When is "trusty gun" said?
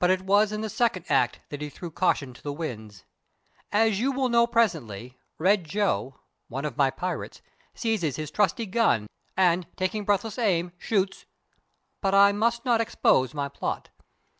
8.32-9.06